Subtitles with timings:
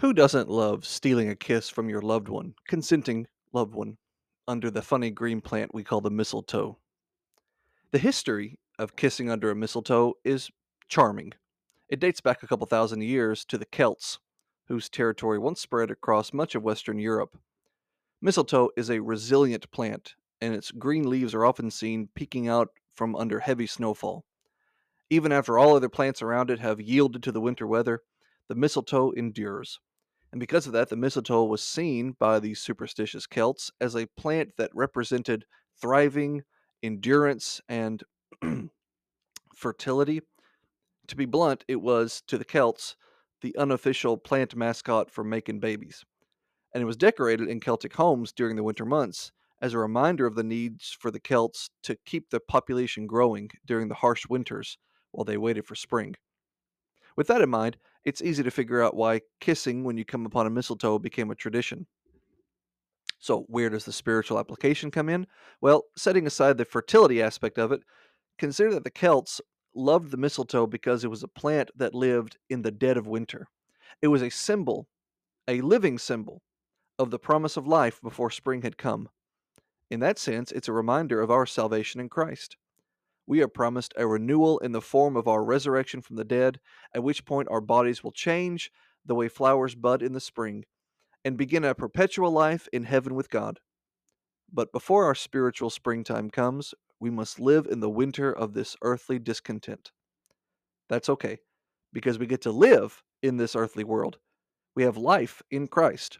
[0.00, 3.98] Who doesn't love stealing a kiss from your loved one, consenting loved one,
[4.48, 6.78] under the funny green plant we call the mistletoe?
[7.90, 10.50] The history of kissing under a mistletoe is
[10.88, 11.34] charming.
[11.90, 14.18] It dates back a couple thousand years to the Celts,
[14.68, 17.36] whose territory once spread across much of Western Europe.
[18.22, 23.14] Mistletoe is a resilient plant, and its green leaves are often seen peeking out from
[23.14, 24.24] under heavy snowfall.
[25.10, 28.00] Even after all other plants around it have yielded to the winter weather,
[28.48, 29.78] the mistletoe endures.
[30.32, 34.50] And because of that, the mistletoe was seen by the superstitious Celts as a plant
[34.58, 35.44] that represented
[35.80, 36.44] thriving,
[36.82, 38.02] endurance, and
[39.56, 40.20] fertility.
[41.08, 42.94] To be blunt, it was, to the Celts,
[43.40, 46.04] the unofficial plant mascot for making babies.
[46.72, 50.36] And it was decorated in Celtic homes during the winter months as a reminder of
[50.36, 54.78] the needs for the Celts to keep the population growing during the harsh winters
[55.10, 56.14] while they waited for spring.
[57.16, 60.46] With that in mind, it's easy to figure out why kissing when you come upon
[60.46, 61.86] a mistletoe became a tradition.
[63.18, 65.26] So, where does the spiritual application come in?
[65.60, 67.82] Well, setting aside the fertility aspect of it,
[68.38, 69.40] consider that the Celts
[69.74, 73.46] loved the mistletoe because it was a plant that lived in the dead of winter.
[74.00, 74.88] It was a symbol,
[75.46, 76.42] a living symbol,
[76.98, 79.08] of the promise of life before spring had come.
[79.90, 82.56] In that sense, it's a reminder of our salvation in Christ
[83.30, 86.58] we are promised a renewal in the form of our resurrection from the dead,
[86.92, 88.72] at which point our bodies will change
[89.06, 90.64] the way flowers bud in the spring,
[91.24, 93.60] and begin a perpetual life in heaven with God.
[94.52, 99.20] But before our spiritual springtime comes, we must live in the winter of this earthly
[99.20, 99.92] discontent.
[100.88, 101.38] That's okay,
[101.92, 104.18] because we get to live in this earthly world.
[104.74, 106.18] We have life in Christ.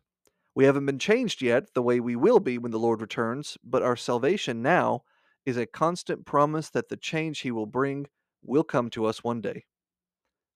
[0.54, 3.82] We haven't been changed yet the way we will be when the Lord returns, but
[3.82, 5.02] our salvation now
[5.46, 8.06] is a constant promise that the change he will bring
[8.42, 9.64] will come to us one day.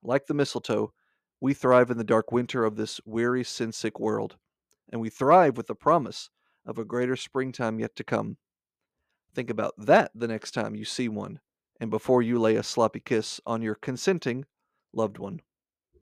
[0.03, 0.93] Like the mistletoe,
[1.41, 4.37] we thrive in the dark winter of this weary, sin sick world,
[4.91, 6.31] and we thrive with the promise
[6.67, 8.37] of a greater springtime yet to come.
[9.35, 11.41] Think about that the next time you see one,
[11.81, 14.45] and before you lay a sloppy kiss on your consenting
[14.93, 15.41] loved one.